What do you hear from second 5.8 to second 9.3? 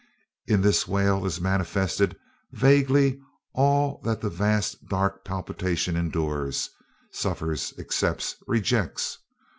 endures, suffers, accepts, rejects.